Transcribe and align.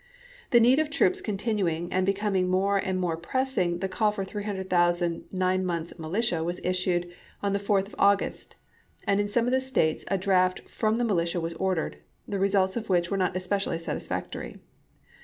The 0.49 0.59
need 0.59 0.79
of 0.79 0.89
troops 0.89 1.21
continuing 1.21 1.93
and 1.93 2.07
becoming 2.07 2.49
more 2.49 2.79
and 2.79 2.99
more 2.99 3.15
pressing, 3.15 3.81
the 3.81 3.87
call 3.87 4.11
for 4.11 4.25
300,000 4.25 5.25
nine 5.31 5.63
months 5.63 5.99
militia 5.99 6.43
was 6.43 6.59
issued 6.63 7.11
on 7.43 7.53
the 7.53 7.59
4th 7.59 7.85
of 7.85 7.95
August, 7.99 8.55
and 9.05 9.19
in 9.19 9.29
some 9.29 9.45
of 9.45 9.51
the 9.51 9.61
States 9.61 10.03
a 10.07 10.17
draft 10.17 10.67
from 10.67 10.95
the 10.95 11.03
militia 11.03 11.39
was 11.39 11.53
ordered, 11.53 11.97
the 12.27 12.39
results 12.39 12.75
of 12.75 12.89
which 12.89 13.11
were 13.11 13.15
not 13.17 13.37
especially 13.37 13.77
satisfactory. 13.77 14.57